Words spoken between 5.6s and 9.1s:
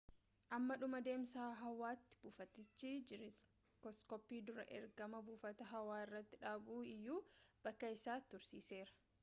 hawaa irratti dhabu iyyuu bakka isaa tursiiseera